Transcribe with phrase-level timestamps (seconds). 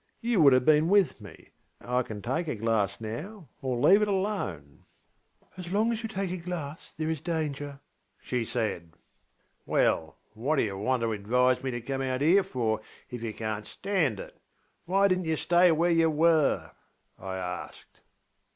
[0.19, 1.49] You would have been with me.
[1.79, 4.85] I can take a glass now or leave it alone.
[5.59, 7.79] ŌĆÖ ŌĆśAs long as you take a glass there is danger,
[8.23, 8.93] ŌĆÖ she said.
[9.67, 13.31] ŌĆśWell, what did you want to advise me to come out here for, if you
[13.31, 14.41] canŌĆÖt stand it?
[14.85, 16.71] Why didnŌĆÖt you stay where you were?
[17.19, 17.37] ŌĆÖ I
[17.67, 17.99] asked.